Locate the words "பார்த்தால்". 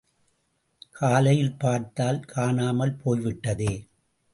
1.57-2.19